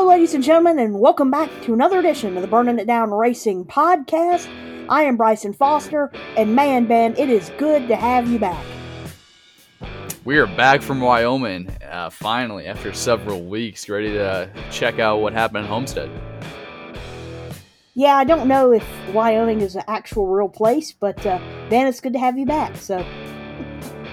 [0.00, 3.10] Hello, ladies and gentlemen, and welcome back to another edition of the Burning It Down
[3.10, 4.48] Racing podcast.
[4.88, 8.64] I am Bryson Foster, and man, Ben, it is good to have you back.
[10.24, 15.34] We are back from Wyoming, uh, finally, after several weeks, ready to check out what
[15.34, 16.10] happened in Homestead.
[17.92, 22.00] Yeah, I don't know if Wyoming is an actual real place, but uh, Ben, it's
[22.00, 22.74] good to have you back.
[22.76, 23.04] So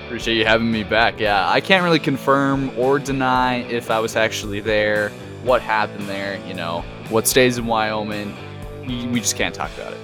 [0.07, 1.19] Appreciate you having me back.
[1.19, 5.11] Yeah, I can't really confirm or deny if I was actually there,
[5.43, 8.35] what happened there, you know, what stays in Wyoming.
[8.87, 9.99] We just can't talk about it.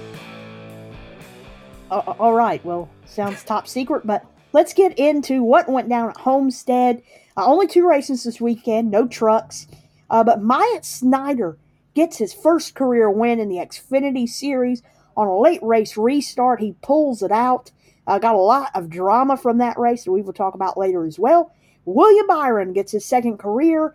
[1.90, 7.02] All right, well, sounds top secret, but let's get into what went down at Homestead.
[7.36, 9.66] Uh, only two races this weekend, no trucks.
[10.10, 11.56] Uh, but Myatt Snider
[11.94, 14.82] gets his first career win in the Xfinity Series
[15.16, 16.60] on a late race restart.
[16.60, 17.70] He pulls it out.
[18.06, 21.06] Uh, got a lot of drama from that race that we will talk about later
[21.06, 21.52] as well.
[21.84, 23.94] William Byron gets his second career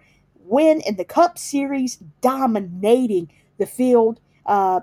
[0.50, 4.20] win in the Cup Series, dominating the field.
[4.46, 4.82] Uh,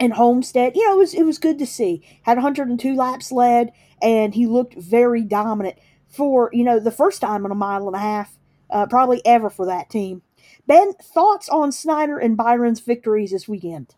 [0.00, 2.02] and Homestead, you know, it was it was good to see.
[2.22, 5.76] Had 102 laps led, and he looked very dominant
[6.08, 8.38] for you know the first time in a mile and a half,
[8.70, 10.22] uh, probably ever for that team.
[10.66, 13.94] Ben, thoughts on Snider and Byron's victories this weekend?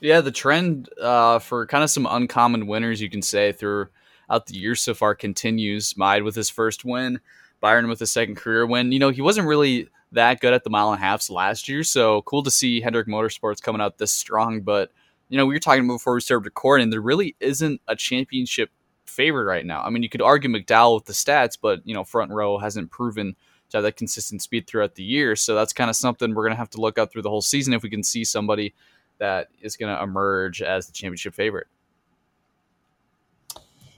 [0.00, 4.56] Yeah, the trend uh, for kind of some uncommon winners, you can say, throughout the
[4.56, 5.96] year so far continues.
[5.96, 7.20] Myatt with his first win,
[7.64, 8.92] Byron with his second career win.
[8.92, 11.82] You know, he wasn't really that good at the mile and a halfs last year,
[11.82, 14.60] so cool to see Hendrick Motorsports coming out this strong.
[14.60, 14.92] But,
[15.30, 18.68] you know, we were talking before we started recording, there really isn't a championship
[19.06, 19.82] favorite right now.
[19.82, 22.90] I mean, you could argue McDowell with the stats, but, you know, front row hasn't
[22.90, 23.34] proven
[23.70, 25.34] to have that consistent speed throughout the year.
[25.34, 27.40] So that's kind of something we're going to have to look out through the whole
[27.40, 28.74] season if we can see somebody
[29.16, 31.68] that is going to emerge as the championship favorite.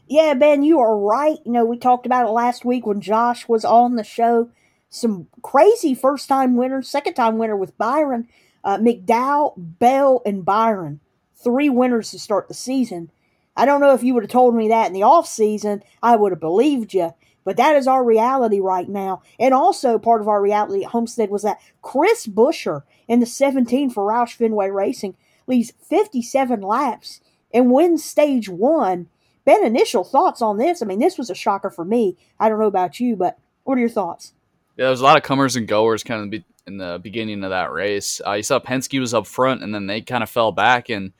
[0.09, 1.39] Yeah, Ben, you are right.
[1.45, 4.51] You know, we talked about it last week when Josh was on the show.
[4.89, 8.29] Some crazy first time winner, second time winner with Byron,
[8.63, 11.01] uh, McDowell, Bell, and Byron.
[11.35, 13.11] Three winners to start the season.
[13.57, 16.15] I don't know if you would have told me that in the off season, I
[16.15, 17.13] would have believed you.
[17.45, 19.23] But that is our reality right now.
[19.39, 23.91] And also part of our reality at Homestead was that Chris Buescher in the 17
[23.91, 25.17] for Roush Fenway Racing
[25.47, 27.21] leads 57 laps
[27.53, 29.09] and wins stage one.
[29.47, 30.83] Ben, initial thoughts on this?
[30.83, 32.17] I mean, this was a shocker for me.
[32.39, 34.35] I don't know about you, but what are your thoughts?
[34.77, 37.73] Yeah, there's a lot of comers and goers kind of in the beginning of that
[37.73, 38.21] race.
[38.27, 41.13] Uh, you saw Penske was up front, and then they kind of fell back, and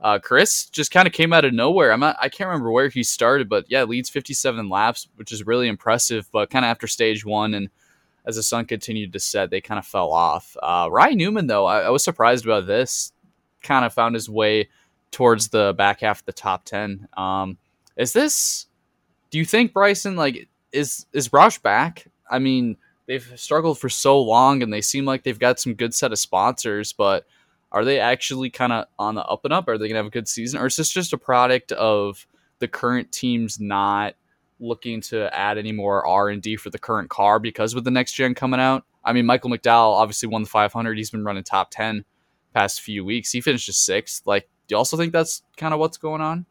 [0.00, 1.90] uh, Chris just kind of came out of nowhere.
[1.90, 5.46] I'm not, I can't remember where he started, but yeah, leads 57 laps, which is
[5.46, 6.28] really impressive.
[6.30, 7.70] But kind of after stage one, and
[8.26, 10.54] as the sun continued to set, they kind of fell off.
[10.62, 13.12] Uh, Ryan Newman, though, I, I was surprised about this
[13.64, 14.68] kind of found his way
[15.14, 17.06] towards the back half of the top 10.
[17.16, 17.56] Um,
[17.96, 18.66] is this,
[19.30, 22.06] do you think Bryson, like, is, is Roush back?
[22.28, 22.76] I mean,
[23.06, 26.18] they've struggled for so long and they seem like they've got some good set of
[26.18, 27.26] sponsors, but
[27.70, 29.68] are they actually kind of on the up and up?
[29.68, 30.60] Are they going to have a good season?
[30.60, 32.26] Or is this just a product of
[32.58, 34.14] the current teams not
[34.58, 38.34] looking to add any more R&D for the current car because with the next gen
[38.34, 38.84] coming out?
[39.04, 40.98] I mean, Michael McDowell obviously won the 500.
[40.98, 42.04] He's been running top 10
[42.52, 43.30] past few weeks.
[43.30, 44.26] He finished sixth.
[44.26, 46.46] Like, do you also think that's kind of what's going on?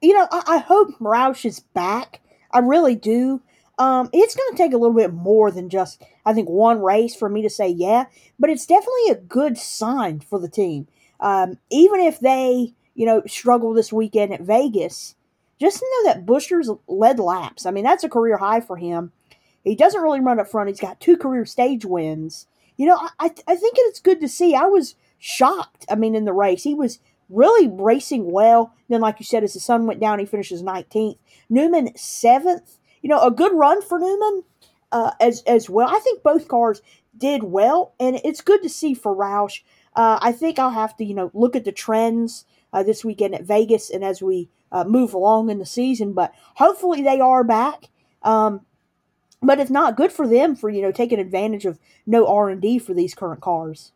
[0.00, 2.20] You know, I, I hope Roush is back.
[2.50, 3.40] I really do.
[3.78, 7.14] Um, it's going to take a little bit more than just, I think, one race
[7.14, 8.06] for me to say yeah,
[8.38, 10.88] but it's definitely a good sign for the team.
[11.20, 15.14] Um, even if they, you know, struggle this weekend at Vegas,
[15.60, 17.64] just to know that Buescher's led laps.
[17.64, 19.12] I mean, that's a career high for him.
[19.62, 20.68] He doesn't really run up front.
[20.68, 22.46] He's got two career stage wins
[22.76, 24.54] you know, I, I think it's good to see.
[24.54, 25.86] I was shocked.
[25.88, 28.74] I mean, in the race, he was really racing well.
[28.88, 31.16] Then, like you said, as the sun went down, he finishes 19th.
[31.48, 32.78] Newman, seventh.
[33.02, 34.42] You know, a good run for Newman
[34.90, 35.88] uh, as, as well.
[35.88, 36.82] I think both cars
[37.16, 39.60] did well, and it's good to see for Roush.
[39.94, 43.34] Uh, I think I'll have to, you know, look at the trends uh, this weekend
[43.34, 46.14] at Vegas and as we uh, move along in the season.
[46.14, 47.90] But hopefully they are back.
[48.22, 48.62] Um,
[49.40, 52.62] but it's not good for them for you know taking advantage of no R and
[52.62, 53.92] D for these current cars.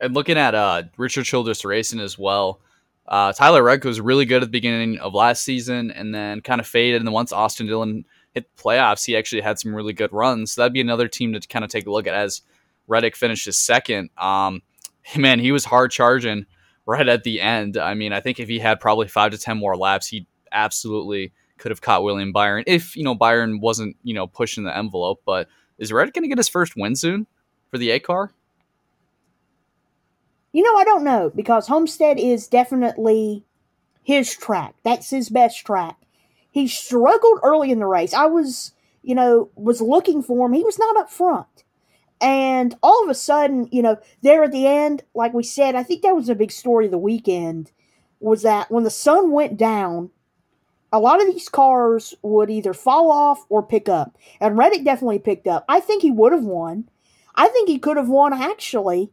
[0.00, 2.60] And looking at uh, Richard Childress racing as well,
[3.06, 6.60] uh, Tyler Reddick was really good at the beginning of last season, and then kind
[6.60, 7.00] of faded.
[7.00, 10.52] And then once Austin Dillon hit the playoffs, he actually had some really good runs.
[10.52, 12.42] So that'd be another team to kind of take a look at as
[12.86, 14.10] Reddick finishes second.
[14.18, 14.62] Um,
[15.16, 16.46] man, he was hard charging
[16.86, 17.76] right at the end.
[17.76, 21.32] I mean, I think if he had probably five to ten more laps, he absolutely
[21.58, 25.22] could have caught William Byron if you know Byron wasn't you know pushing the envelope.
[25.24, 25.48] But
[25.78, 27.26] is Red going to get his first win soon
[27.70, 28.32] for the A car?
[30.58, 33.44] You know, I don't know because Homestead is definitely
[34.02, 34.74] his track.
[34.82, 35.98] That's his best track.
[36.50, 38.12] He struggled early in the race.
[38.12, 40.54] I was, you know, was looking for him.
[40.54, 41.62] He was not up front.
[42.20, 45.84] And all of a sudden, you know, there at the end, like we said, I
[45.84, 47.70] think that was a big story of the weekend
[48.18, 50.10] was that when the sun went down,
[50.92, 54.18] a lot of these cars would either fall off or pick up.
[54.40, 55.64] And Reddick definitely picked up.
[55.68, 56.90] I think he would have won.
[57.36, 59.12] I think he could have won actually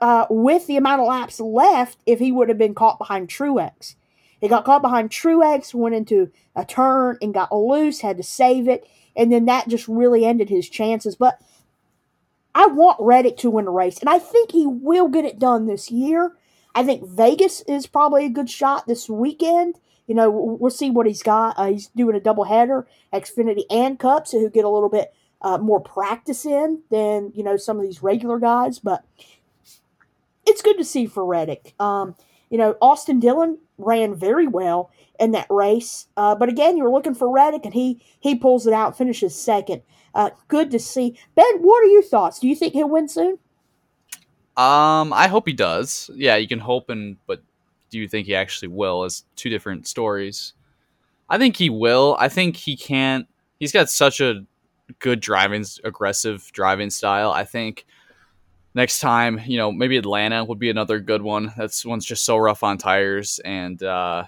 [0.00, 3.94] uh, with the amount of laps left if he would have been caught behind Truex.
[4.40, 8.68] He got caught behind Truex, went into a turn and got loose, had to save
[8.68, 8.86] it,
[9.16, 11.16] and then that just really ended his chances.
[11.16, 11.40] But
[12.54, 15.66] I want Reddick to win the race, and I think he will get it done
[15.66, 16.36] this year.
[16.74, 19.80] I think Vegas is probably a good shot this weekend.
[20.06, 21.58] You know, we'll see what he's got.
[21.58, 25.12] Uh, he's doing a double header, Xfinity and Cup, so he'll get a little bit
[25.42, 28.78] uh, more practice in than you know some of these regular guys.
[28.78, 29.04] But
[30.48, 31.74] it's good to see for Reddick.
[31.78, 32.16] Um,
[32.50, 34.90] you know, Austin Dillon ran very well
[35.20, 38.72] in that race, uh, but again, you're looking for Reddick, and he he pulls it
[38.72, 39.82] out, finishes second.
[40.14, 41.16] Uh, good to see.
[41.34, 42.38] Ben, what are your thoughts?
[42.38, 43.38] Do you think he'll win soon?
[44.56, 46.10] Um, I hope he does.
[46.14, 47.42] Yeah, you can hope, and but
[47.90, 49.04] do you think he actually will?
[49.04, 50.54] As two different stories.
[51.28, 52.16] I think he will.
[52.18, 53.28] I think he can't.
[53.60, 54.46] He's got such a
[54.98, 57.30] good driving, aggressive driving style.
[57.30, 57.84] I think
[58.78, 61.52] next time, you know, maybe Atlanta would be another good one.
[61.56, 64.24] That's one's just so rough on tires, and uh,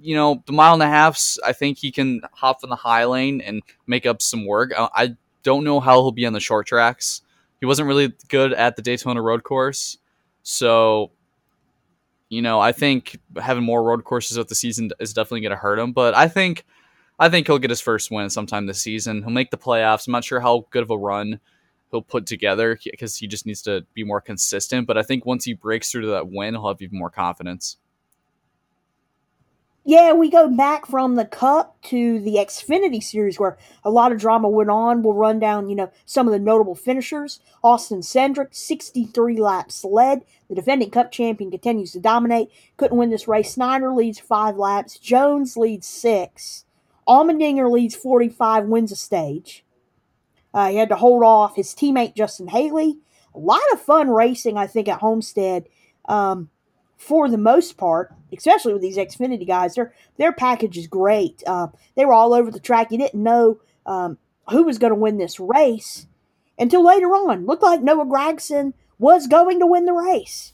[0.00, 1.40] you know, the mile and a halfs.
[1.44, 4.72] I think he can hop in the high lane and make up some work.
[4.78, 7.22] I, I don't know how he'll be on the short tracks.
[7.58, 9.98] He wasn't really good at the Daytona Road Course,
[10.44, 11.10] so
[12.28, 15.56] you know, I think having more road courses of the season is definitely going to
[15.56, 15.92] hurt him.
[15.92, 16.64] But I think,
[17.18, 19.20] I think he'll get his first win sometime this season.
[19.20, 20.06] He'll make the playoffs.
[20.06, 21.40] I'm not sure how good of a run
[21.92, 24.88] he'll put together because he just needs to be more consistent.
[24.88, 27.76] But I think once he breaks through to that win, he'll have even more confidence.
[29.84, 34.18] Yeah, we go back from the Cup to the Xfinity Series where a lot of
[34.18, 35.02] drama went on.
[35.02, 37.40] We'll run down, you know, some of the notable finishers.
[37.64, 40.24] Austin Cindric, 63 laps led.
[40.48, 42.48] The defending Cup champion continues to dominate.
[42.76, 43.54] Couldn't win this race.
[43.54, 45.00] Snider leads five laps.
[45.00, 46.64] Jones leads six.
[47.08, 49.64] Allmendinger leads 45, wins a stage.
[50.54, 52.98] Uh, he had to hold off his teammate Justin Haley.
[53.34, 55.66] A lot of fun racing, I think, at Homestead.
[56.06, 56.50] Um,
[56.96, 61.42] for the most part, especially with these Xfinity guys, their their package is great.
[61.46, 62.92] Uh, they were all over the track.
[62.92, 64.18] You didn't know um,
[64.50, 66.06] who was going to win this race
[66.58, 67.46] until later on.
[67.46, 70.52] Looked like Noah Gragson was going to win the race.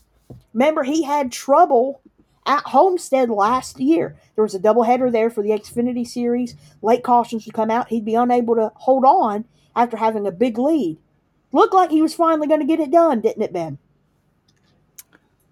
[0.54, 2.00] Remember, he had trouble
[2.46, 4.16] at Homestead last year.
[4.34, 6.54] There was a doubleheader there for the Xfinity Series.
[6.80, 7.88] Late cautions would come out.
[7.88, 9.44] He'd be unable to hold on
[9.78, 10.98] after having a big lead.
[11.52, 13.78] Looked like he was finally going to get it done, didn't it, Ben?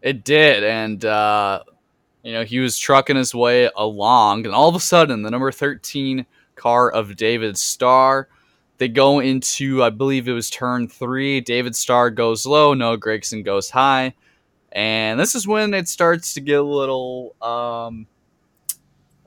[0.03, 1.63] It did, and uh,
[2.23, 5.51] you know he was trucking his way along, and all of a sudden, the number
[5.51, 8.29] thirteen car of David Starr,
[8.79, 11.41] they go into, I believe it was turn three.
[11.41, 14.15] David Starr goes low, No, Gragson goes high,
[14.73, 18.07] and this is when it starts to get a little um,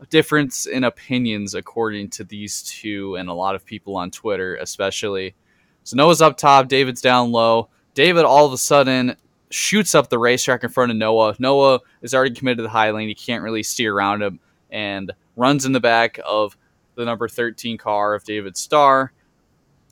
[0.09, 5.35] difference in opinions according to these two and a lot of people on Twitter, especially.
[5.83, 7.69] So Noah's up top, David's down low.
[7.93, 9.15] David all of a sudden
[9.49, 11.35] shoots up the racetrack in front of Noah.
[11.39, 13.07] Noah is already committed to the high lane.
[13.07, 14.39] He can't really steer around him
[14.69, 16.55] and runs in the back of
[16.95, 19.11] the number 13 car of David Starr.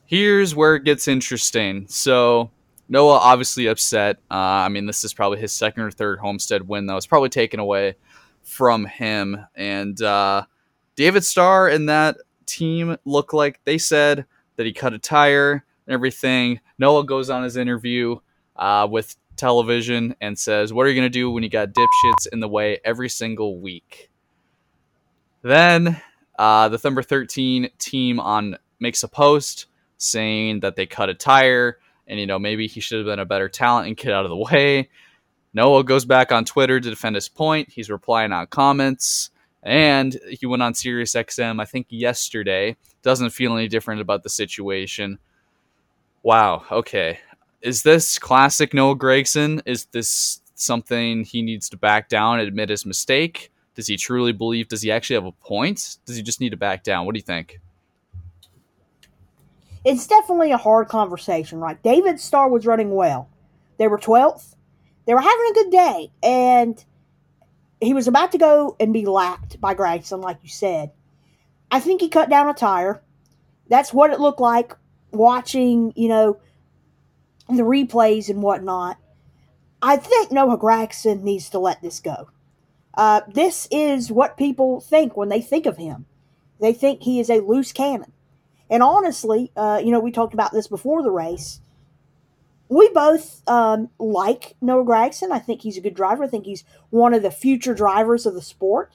[0.04, 1.86] Here's where it gets interesting.
[1.88, 2.50] So,
[2.88, 4.16] Noah obviously upset.
[4.30, 6.96] Uh, I mean, this is probably his second or third Homestead win, though.
[6.96, 7.96] It's probably taken away
[8.48, 9.46] from him.
[9.54, 10.44] And uh,
[10.96, 14.24] David Starr and that team look like they said
[14.56, 16.60] that he cut a tire and everything.
[16.78, 18.16] Noah goes on his interview
[18.56, 22.26] uh, with television and says, What are you going to do when you got dipshits
[22.32, 24.10] in the way every single week?
[25.42, 26.00] Then
[26.38, 29.66] uh, the number 13 team on makes a post
[29.98, 33.26] saying that they cut a tire and, you know, maybe he should have been a
[33.26, 34.88] better talent and get out of the way.
[35.54, 37.70] Noah goes back on Twitter to defend his point.
[37.70, 39.30] He's replying on comments.
[39.62, 42.76] And he went on Sirius XM, I think yesterday.
[43.02, 45.18] Doesn't feel any different about the situation.
[46.22, 46.64] Wow.
[46.70, 47.18] Okay
[47.60, 49.60] is this classic Noah Gragson?
[49.66, 53.50] Is this something he needs to back down and admit his mistake?
[53.74, 54.68] Does he truly believe?
[54.68, 55.98] Does he actually have a point?
[56.04, 57.06] Does he just need to back down?
[57.06, 57.60] What do you think?
[59.84, 61.80] It's definitely a hard conversation, right?
[61.82, 63.28] David Starr was running well.
[63.78, 64.54] They were 12th.
[65.08, 66.12] They were having a good day.
[66.22, 66.84] And
[67.80, 70.92] he was about to go and be lapped by Gragson, like you said.
[71.70, 73.02] I think he cut down a tire.
[73.70, 74.76] That's what it looked like
[75.10, 76.40] watching, you know,
[77.48, 78.98] the replays and whatnot,
[79.80, 82.28] I think Noah Gragson needs to let this go.
[82.92, 86.04] Uh, this is what people think when they think of him.
[86.60, 88.12] They think he is a loose cannon.
[88.68, 91.60] And honestly, uh, you know, we talked about this before the race.
[92.68, 95.30] We both um, like Noah Gragson.
[95.30, 96.24] I think he's a good driver.
[96.24, 98.94] I think he's one of the future drivers of the sport.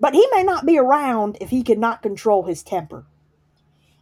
[0.00, 3.06] But he may not be around if he cannot control his temper.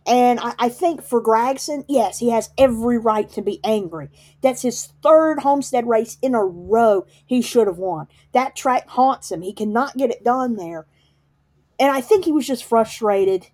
[0.07, 4.09] And I, I, think for Gragson, yes, he has every right to be angry.
[4.40, 8.07] That's his third Homestead race in a row he should have won.
[8.33, 9.43] That track haunts him.
[9.43, 10.87] He cannot get it done there.
[11.78, 13.49] And I think he was just frustrated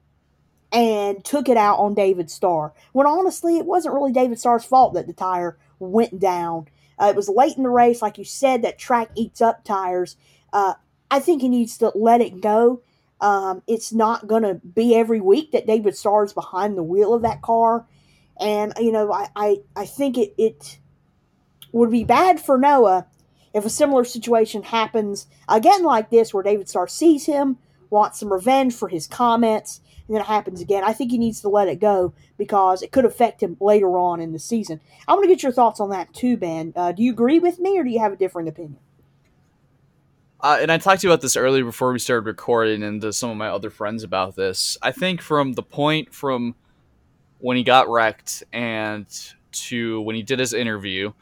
[0.72, 2.72] and took it out on David Starr.
[2.92, 6.68] When honestly, it wasn't really David Starr's fault that the tire went down.
[6.98, 8.00] Uh, it was late in the race.
[8.00, 10.16] Like you said, that track eats up tires.
[10.52, 10.74] Uh,
[11.10, 12.82] I think he needs to let it go
[13.22, 17.22] um, it's not going to be every week that David Starr's behind the wheel of
[17.22, 17.86] that car.
[18.40, 20.80] And, you know, I, I, I think it, it
[21.70, 23.06] would be bad for Noah
[23.54, 27.58] if a similar situation happens again like this, where David Starr sees him,
[27.90, 30.84] wants some revenge for his comments, and then it happens again.
[30.84, 34.20] I think he needs to let it go because it could affect him later on
[34.20, 34.80] in the season.
[35.06, 36.72] I want to get your thoughts on that too, Ben.
[36.74, 38.78] Uh, do you agree with me or do you have a different opinion?
[40.42, 43.12] Uh, and I talked to you about this earlier before we started recording, and to
[43.12, 44.76] some of my other friends about this.
[44.82, 46.56] I think from the point from
[47.38, 49.06] when he got wrecked and
[49.52, 51.12] to when he did his interview,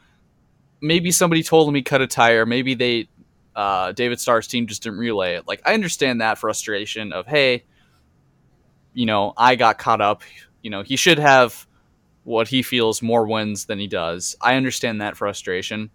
[0.81, 2.47] maybe somebody told him he cut a tire.
[2.47, 3.09] Maybe they,
[3.55, 5.47] uh, David Starr's team just didn't relay it.
[5.47, 7.65] Like I understand that frustration of hey,
[8.93, 10.23] you know, I got caught up.
[10.61, 11.67] You know, he should have
[12.23, 14.35] what he feels more wins than he does.
[14.41, 15.89] I understand that frustration.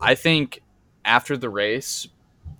[0.00, 0.62] I think
[1.04, 2.06] after the race,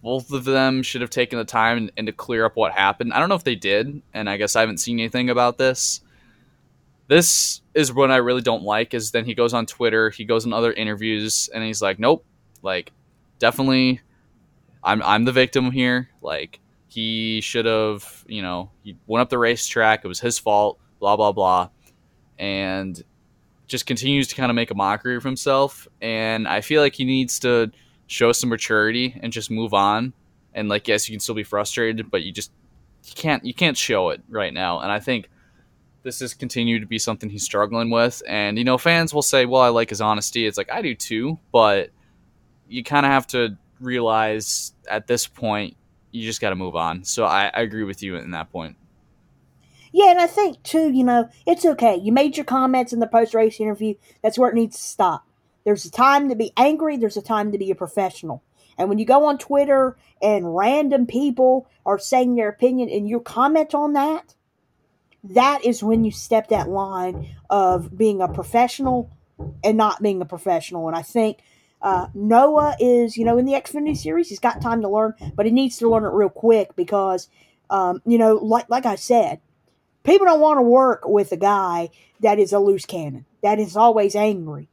[0.02, 3.12] both of them should have taken the time and, to clear up what happened.
[3.12, 6.00] I don't know if they did, and I guess I haven't seen anything about this.
[7.08, 8.94] This is what I really don't like.
[8.94, 12.25] Is then he goes on Twitter, he goes in other interviews, and he's like, "Nope,
[12.62, 12.92] like
[13.38, 14.00] definitely,
[14.82, 16.11] I'm I'm the victim here.
[16.23, 16.61] Like
[16.99, 20.05] he should have, you know, he went up the racetrack.
[20.05, 20.81] It was his fault.
[20.99, 21.69] Blah blah blah."
[22.40, 23.00] And
[23.69, 25.87] just continues to kind of make a mockery of himself.
[26.00, 27.71] And I feel like he needs to
[28.09, 30.12] show some maturity and just move on.
[30.55, 32.50] And like, yes, you can still be frustrated, but you just
[33.05, 34.81] you can't you can't show it right now.
[34.81, 35.31] And I think
[36.02, 38.25] this has continued to be something he's struggling with.
[38.26, 40.97] And you know, fans will say, "Well, I like his honesty." It's like I do
[40.97, 41.90] too, but
[42.67, 45.76] you kind of have to realize at this point
[46.11, 47.05] you just got to move on.
[47.05, 48.77] So I, I agree with you in that point.
[49.93, 51.97] Yeah, and I think too, you know, it's okay.
[51.97, 53.95] You made your comments in the post race interview.
[54.23, 55.27] That's where it needs to stop.
[55.65, 58.43] There's a time to be angry, there's a time to be a professional.
[58.77, 63.21] And when you go on Twitter and random people are saying their opinion and you
[63.21, 64.35] comment on that,
[65.25, 69.11] that is when you step that line of being a professional
[69.65, 70.87] and not being a professional.
[70.87, 71.38] And I think
[71.80, 75.47] uh, Noah is, you know, in the Xfinity series, he's got time to learn, but
[75.47, 77.28] he needs to learn it real quick because,
[77.70, 79.40] um, you know, like like I said,
[80.02, 83.76] people don't want to work with a guy that is a loose cannon, that is
[83.76, 84.68] always angry.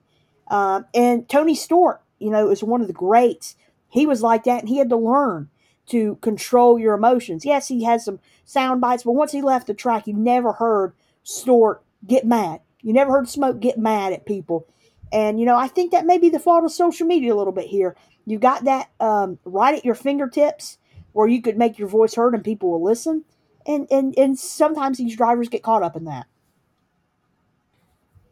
[0.48, 3.56] Um, and Tony Stewart, you know, is one of the greats.
[3.90, 5.50] He was like that, and he had to learn
[5.88, 7.46] to control your emotions.
[7.46, 10.94] Yes, he has some sound bites, but once he left the track, you never heard
[11.24, 12.62] Stewart get mad.
[12.82, 14.68] You never heard Smoke get mad at people.
[15.12, 17.54] And, you know, I think that may be the fault of social media a little
[17.54, 17.96] bit here.
[18.26, 20.78] You got that um, right at your fingertips
[21.14, 23.24] where you could make your voice heard and people will listen.
[23.66, 26.26] And, and, and sometimes these drivers get caught up in that.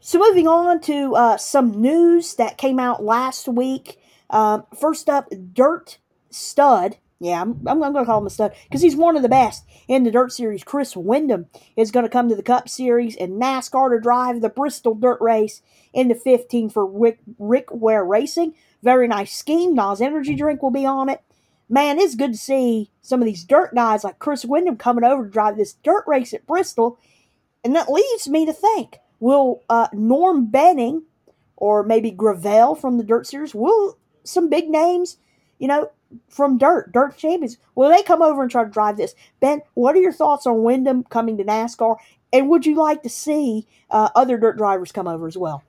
[0.06, 4.00] So, moving on to uh, some news that came out last week.
[4.30, 5.98] Um, first up, Dirt
[6.30, 6.98] Stud.
[7.20, 9.66] Yeah, I'm, I'm going to call him a stud because he's one of the best
[9.88, 10.64] in the Dirt Series.
[10.64, 11.46] Chris Windom
[11.78, 15.22] is going to come to the Cup Series and NASCAR to drive the Bristol Dirt
[15.22, 15.62] Race
[15.94, 18.56] in the 15 for Rick, Rick Ware Racing.
[18.82, 19.74] Very nice scheme.
[19.74, 21.22] NOS Energy Drink will be on it.
[21.70, 25.24] Man, it's good to see some of these dirt guys like Chris Windom coming over
[25.24, 27.00] to drive this dirt race at Bristol.
[27.64, 31.04] And that leads me to think Will uh, Norm Benning
[31.64, 35.18] or maybe Gravel from the Dirt Series, will some big names,
[35.60, 35.92] you know,
[36.30, 39.16] from Dirt, Dirt Champions, will they come over and try to drive this?
[39.40, 41.98] Ben, what are your thoughts on Windom coming to NASCAR?
[42.32, 45.64] And would you like to see uh, other dirt drivers come over as well?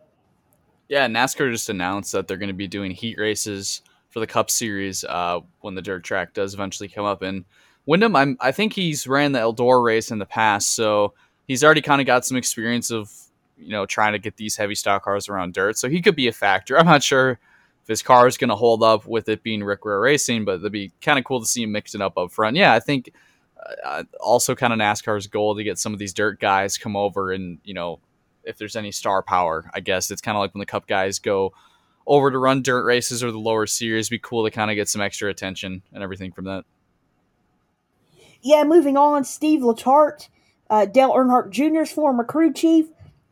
[0.88, 4.50] Yeah, NASCAR just announced that they're going to be doing heat races for the Cup
[4.50, 7.22] Series uh, when the dirt track does eventually come up.
[7.22, 7.44] And
[7.86, 11.14] Windom, I'm, I think he's ran the Eldora race in the past, so
[11.46, 13.10] he's already kind of got some experience of
[13.58, 15.78] you know, trying to get these heavy stock cars around dirt.
[15.78, 16.78] So he could be a factor.
[16.78, 17.38] I'm not sure
[17.84, 20.54] if his car is going to hold up with it being Rick Ware Racing, but
[20.54, 22.56] it'd be kind of cool to see him mixing up up front.
[22.56, 23.12] Yeah, I think
[23.84, 27.30] uh, also kind of NASCAR's goal to get some of these dirt guys come over
[27.30, 28.00] and, you know,
[28.42, 31.18] if there's any star power, I guess it's kind of like when the Cup guys
[31.18, 31.52] go
[32.06, 34.08] over to run dirt races or the lower series.
[34.08, 36.64] Be cool to kind of get some extra attention and everything from that.
[38.44, 40.28] yeah, moving on, Steve Letarte,
[40.68, 42.88] uh, Dale Earnhardt Jr.'s former crew chief,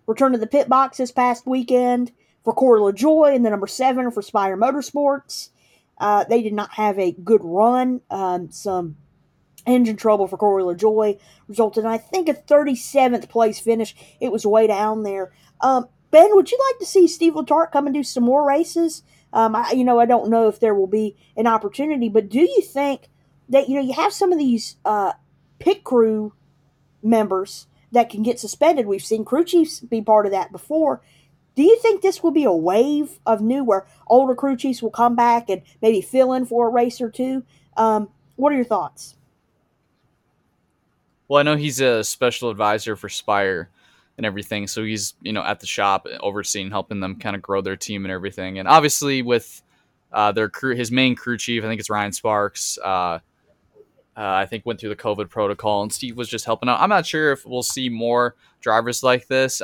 [0.06, 2.12] returned to the pit box this past weekend
[2.44, 5.50] for Corey LaJoie in the number seven for Spire Motorsports.
[5.99, 8.00] Uh, they did not have a good run.
[8.11, 8.96] Um, some
[9.66, 13.94] engine trouble for Corey LaJoie resulted in, I think, a 37th place finish.
[14.20, 15.32] It was way down there.
[15.61, 19.02] Um, ben, would you like to see Steve Letarte come and do some more races?
[19.32, 22.40] Um, I, you know, I don't know if there will be an opportunity, but do
[22.40, 23.08] you think
[23.49, 25.12] that you know you have some of these uh,
[25.58, 26.34] pit crew
[27.02, 28.87] members that can get suspended?
[28.87, 31.02] We've seen crew chiefs be part of that before.
[31.54, 34.90] Do you think this will be a wave of new where older crew chiefs will
[34.90, 37.44] come back and maybe fill in for a race or two?
[37.76, 39.16] Um, what are your thoughts?
[41.28, 43.71] Well, I know he's a special advisor for Spire
[44.16, 47.61] and everything, so he's you know at the shop overseeing, helping them kind of grow
[47.61, 48.59] their team and everything.
[48.59, 49.62] And obviously with
[50.12, 52.78] uh, their crew, his main crew chief, I think it's Ryan Sparks.
[52.82, 53.18] Uh,
[54.14, 56.80] uh, I think went through the COVID protocol, and Steve was just helping out.
[56.80, 59.62] I'm not sure if we'll see more drivers like this.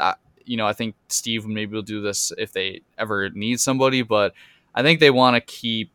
[0.48, 4.32] You know, I think Steve maybe will do this if they ever need somebody, but
[4.74, 5.92] I think they want to keep,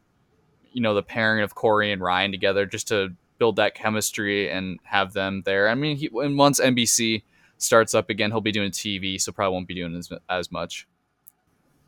[0.71, 4.79] you know, the pairing of Corey and Ryan together just to build that chemistry and
[4.83, 5.67] have them there.
[5.67, 7.23] I mean, he, and once NBC
[7.57, 10.87] starts up again, he'll be doing TV, so probably won't be doing as, as much.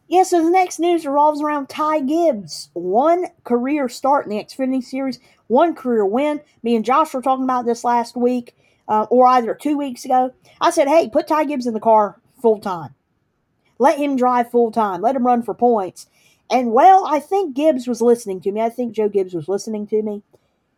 [0.07, 2.69] Yeah, so the next news revolves around Ty Gibbs.
[2.73, 6.41] One career start in the Xfinity Series, one career win.
[6.63, 8.55] Me and Josh were talking about this last week,
[8.87, 10.33] uh, or either two weeks ago.
[10.59, 12.93] I said, hey, put Ty Gibbs in the car full time.
[13.79, 15.01] Let him drive full time.
[15.01, 16.05] Let him run for points.
[16.47, 18.61] And well, I think Gibbs was listening to me.
[18.61, 20.21] I think Joe Gibbs was listening to me.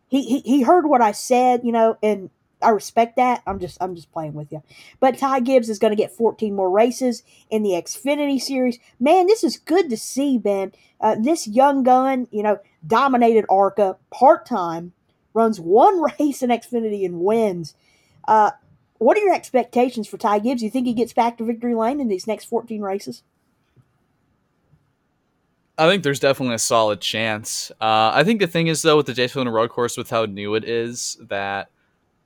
[0.08, 2.30] He, he, he heard what I said, you know, and
[2.62, 3.42] I respect that.
[3.46, 4.62] I'm just I'm just playing with you.
[4.98, 8.78] But Ty Gibbs is going to get 14 more races in the Xfinity series.
[8.98, 10.72] Man, this is good to see, Ben.
[11.02, 14.94] Uh, this young gun, you know, dominated ARCA part time,
[15.34, 17.74] runs one race in Xfinity and wins.
[18.26, 18.52] Uh,
[18.98, 20.60] what are your expectations for Ty Gibbs?
[20.60, 23.22] Do you think he gets back to victory lane in these next 14 races?
[25.76, 27.70] I think there's definitely a solid chance.
[27.80, 30.56] Uh, I think the thing is though with the Daytona Road Course, with how new
[30.56, 31.70] it is, that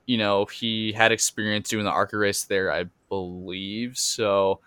[0.05, 3.97] you know, he had experience doing the ARCA race there, I believe.
[3.97, 4.59] So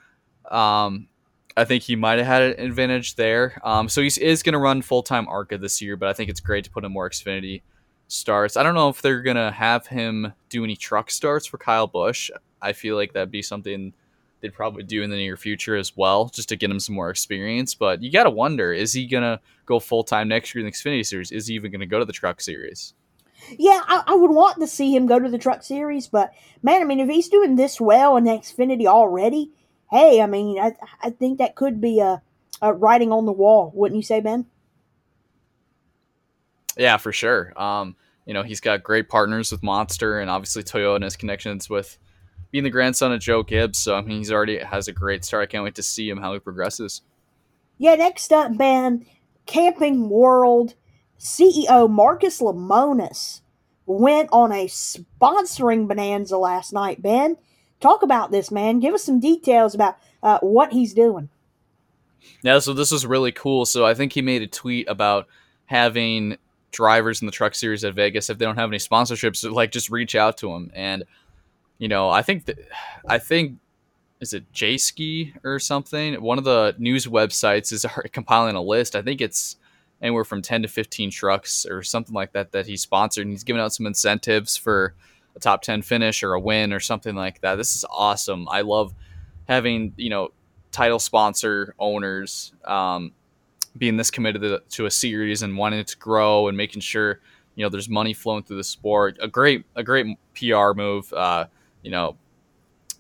[0.50, 1.08] um,
[1.56, 3.60] I think he might have had an advantage there.
[3.64, 6.30] Um, so he is going to run full time ARCA this year, but I think
[6.30, 7.62] it's great to put in more Xfinity
[8.08, 8.56] starts.
[8.56, 12.30] I don't know if they're to have him do any truck starts for Kyle Busch.
[12.62, 13.92] I feel like that'd be something
[14.40, 17.10] they'd probably do in the near future as well, just to get him some more
[17.10, 17.74] experience.
[17.74, 20.72] But you got to wonder is he to go full time next year in the
[20.72, 21.32] Xfinity Series?
[21.32, 22.94] Is he even to go to the truck series?
[23.58, 26.80] Yeah, I, I, would want to see him go to the truck series, but man,
[26.80, 29.52] I mean, if he's doing this well in Xfinity already,
[29.90, 32.22] hey, I mean, I, I think that could be a,
[32.60, 34.46] a writing on the wall, wouldn't you say, Ben?
[36.76, 37.52] Yeah, for sure.
[37.60, 41.70] Um, you know, he's got great partners with Monster and obviously Toyota and his connections
[41.70, 41.96] with
[42.50, 43.78] being the grandson of Joe Gibbs.
[43.78, 45.42] So, I mean, he's already has a great start.
[45.42, 47.02] I can't wait to see him how he progresses.
[47.78, 49.06] Yeah, next up, Ben,
[49.46, 50.74] Camping World
[51.18, 53.40] CEO Marcus Lemonis
[53.86, 57.00] went on a sponsoring bonanza last night.
[57.00, 57.36] Ben,
[57.80, 58.80] talk about this, man.
[58.80, 61.28] Give us some details about uh, what he's doing.
[62.42, 63.64] Yeah, so this was really cool.
[63.66, 65.26] So I think he made a tweet about
[65.66, 66.36] having
[66.76, 69.90] drivers in the truck series at Vegas if they don't have any sponsorships, like just
[69.90, 70.70] reach out to them.
[70.74, 71.04] And
[71.78, 72.58] you know, I think that
[73.08, 73.58] I think
[74.20, 76.20] is it Jayski or something?
[76.22, 78.94] One of the news websites is compiling a list.
[78.94, 79.56] I think it's
[80.02, 83.26] anywhere from 10 to 15 trucks or something like that that he sponsored.
[83.26, 84.94] And he's giving out some incentives for
[85.34, 87.56] a top 10 finish or a win or something like that.
[87.56, 88.48] This is awesome.
[88.50, 88.94] I love
[89.48, 90.30] having, you know,
[90.72, 93.12] title sponsor owners um,
[93.78, 97.20] being this committed to, a series and wanting it to grow and making sure,
[97.54, 99.18] you know, there's money flowing through the sport.
[99.20, 101.12] A great, a great PR move.
[101.12, 101.46] Uh,
[101.82, 102.16] you know,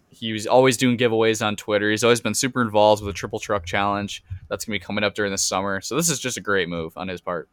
[0.08, 1.90] he was always doing giveaways on Twitter.
[1.90, 5.14] He's always been super involved with the Triple Truck Challenge that's to be coming up
[5.14, 5.80] during the summer.
[5.80, 7.48] So this is just a great move on his part.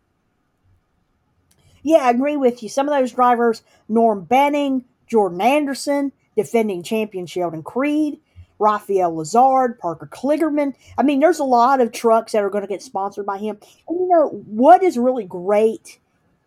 [1.82, 2.70] Yeah, I agree with you.
[2.70, 8.20] Some of those drivers, Norm Benning, Jordan Anderson, defending champion Sheldon Creed,
[8.60, 10.74] Raphael Lessard, Parker Kligerman.
[10.98, 13.58] I mean, there's a lot of trucks that are going to get sponsored by him.
[13.88, 16.00] And you know, what is really great,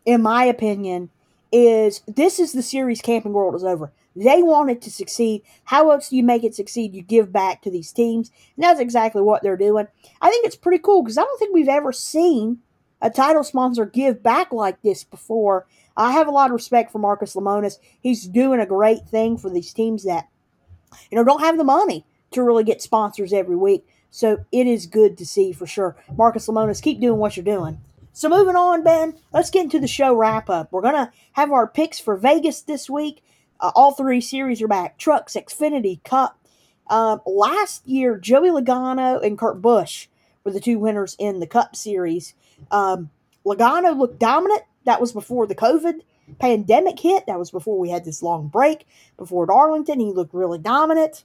[0.05, 1.11] in my opinion,
[1.53, 3.92] is this is the series Camping World is over.
[4.16, 5.42] They want it to succeed.
[5.64, 6.95] How else do you make it succeed?
[6.95, 8.31] You give back to these teams.
[8.57, 9.87] And that's exactly what they're doing.
[10.23, 12.61] I think it's pretty cool because I don't think we've ever seen
[13.03, 15.66] a title sponsor give back like this before.
[15.99, 17.79] I have a lot of respect for Marcus Lemonis.
[18.01, 20.29] He's doing a great thing for these teams that,
[21.11, 23.87] you know, don't have the money to really get sponsors every week.
[24.11, 25.96] So it is good to see for sure.
[26.16, 27.81] Marcus Lemonis, keep doing what you're doing.
[28.12, 30.72] So moving on, Ben, let's get into the show wrap up.
[30.72, 33.22] We're gonna have our picks for Vegas this week.
[33.61, 36.38] Uh, all three series are back: Trucks, Xfinity, Cup.
[36.88, 40.07] Um, last year, Joey Logano and Kurt Busch
[40.44, 42.33] were the two winners in the Cup Series.
[42.70, 43.11] Um,
[43.44, 44.62] Logano looked dominant.
[44.85, 46.01] That was before the COVID
[46.39, 47.27] pandemic hit.
[47.27, 48.87] That was before we had this long break.
[49.17, 51.25] Before Darlington, he looked really dominant.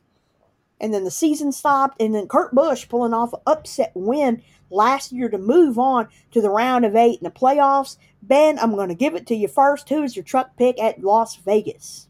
[0.79, 5.11] And then the season stopped, and then Kurt Busch pulling off an upset win last
[5.11, 7.97] year to move on to the round of eight in the playoffs.
[8.23, 9.89] Ben, I'm going to give it to you first.
[9.89, 12.07] Who is your truck pick at Las Vegas?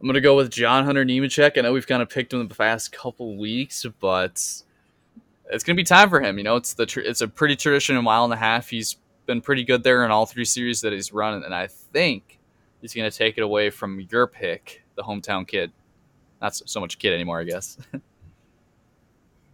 [0.00, 1.58] I'm going to go with John Hunter Nemechek.
[1.58, 4.32] I know we've kind of picked him the past couple weeks, but
[5.50, 6.38] it's going to be time for him.
[6.38, 8.70] You know, it's the it's a pretty traditional mile and a half.
[8.70, 12.38] He's been pretty good there in all three series that he's run, and I think
[12.80, 15.72] he's going to take it away from your pick, the hometown kid.
[16.42, 17.78] Not so much kid anymore, I guess.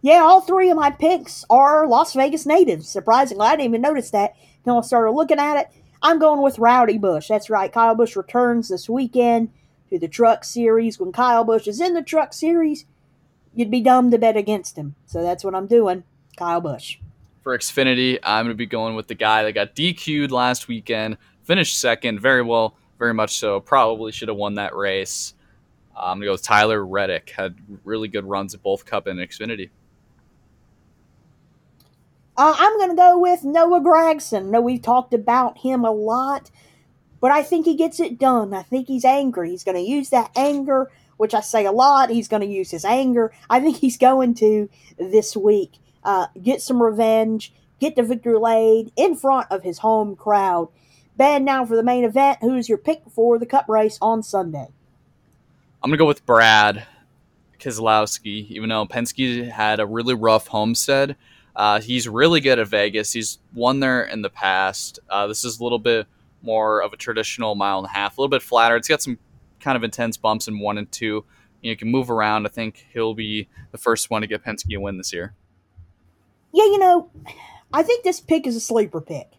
[0.03, 2.89] Yeah, all three of my picks are Las Vegas natives.
[2.89, 5.67] Surprisingly, I didn't even notice that until I started looking at it.
[6.01, 7.27] I'm going with Rowdy Busch.
[7.27, 7.71] That's right.
[7.71, 9.51] Kyle Busch returns this weekend
[9.91, 10.99] to the Truck Series.
[10.99, 12.85] When Kyle Busch is in the Truck Series,
[13.53, 14.95] you'd be dumb to bet against him.
[15.05, 16.03] So that's what I'm doing.
[16.35, 16.97] Kyle Busch.
[17.41, 21.17] For Xfinity, I'm going to be going with the guy that got DQ'd last weekend,
[21.43, 23.59] finished second, very well, very much so.
[23.59, 25.33] Probably should have won that race.
[25.95, 27.31] I'm going to go with Tyler Reddick.
[27.31, 29.69] Had really good runs at both Cup and Xfinity.
[32.37, 34.49] Uh, I'm going to go with Noah Gragson.
[34.49, 36.51] No, we've talked about him a lot,
[37.19, 38.53] but I think he gets it done.
[38.53, 39.49] I think he's angry.
[39.49, 42.11] He's going to use that anger, which I say a lot.
[42.11, 43.33] He's going to use his anger.
[43.49, 48.91] I think he's going to this week uh, get some revenge, get the victory laid
[48.95, 50.69] in front of his home crowd.
[51.17, 52.39] Ben, now for the main event.
[52.41, 54.67] Who's your pick for the cup race on Sunday?
[55.83, 56.85] I'm going to go with Brad
[57.59, 61.15] Keselowski, even though Penske had a really rough homestead.
[61.55, 63.11] Uh, he's really good at Vegas.
[63.13, 64.99] He's won there in the past.
[65.09, 66.07] Uh, this is a little bit
[66.41, 68.75] more of a traditional mile and a half, a little bit flatter.
[68.75, 69.19] It's got some
[69.59, 71.25] kind of intense bumps in one and two.
[71.61, 72.47] You, can move around.
[72.47, 75.35] I think he'll be the first one to get Penske a win this year.
[76.53, 77.09] Yeah, you know,
[77.73, 79.31] I think this pick is a sleeper pick.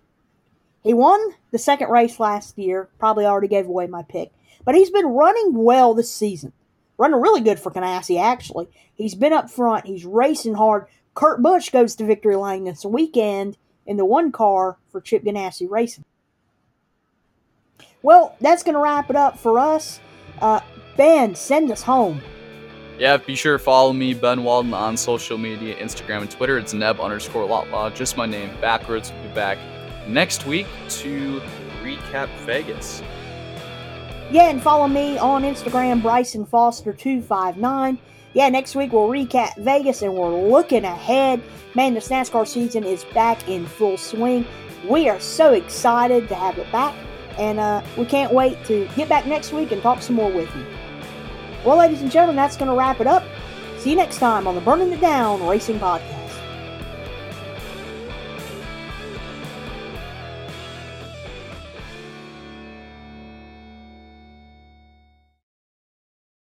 [0.82, 1.20] He won
[1.50, 2.88] the second race last year.
[2.98, 4.32] Probably already gave away my pick.
[4.64, 6.52] But he's been running well this season.
[6.98, 8.68] Running really good for Ganassi, actually.
[8.94, 9.86] He's been up front.
[9.86, 10.86] He's racing hard.
[11.14, 15.68] Kurt Busch goes to victory lane this weekend in the one car for Chip Ganassi
[15.68, 16.04] Racing.
[18.02, 20.00] Well, that's going to wrap it up for us.
[20.40, 20.60] Uh,
[20.96, 22.20] ben, send us home.
[22.98, 26.58] Yeah, be sure to follow me, Ben Walden, on social media, Instagram and Twitter.
[26.58, 29.10] It's Neb underscore Lotlaw, just my name backwards.
[29.12, 29.58] We'll be back
[30.06, 31.40] next week to
[31.82, 33.02] recap Vegas.
[34.30, 37.98] Yeah, and follow me on Instagram, Bryson Foster259
[38.34, 41.42] yeah, next week we'll recap Vegas and we're looking ahead.
[41.74, 44.46] Man, this NASCAR season is back in full swing.
[44.88, 46.94] We are so excited to have it back,
[47.38, 50.54] and uh, we can't wait to get back next week and talk some more with
[50.56, 50.66] you.
[51.64, 53.24] Well, ladies and gentlemen, that's going to wrap it up.
[53.78, 56.21] See you next time on the Burning It Down Racing Podcast.